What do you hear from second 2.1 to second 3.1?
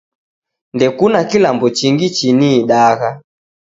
chiniidagh.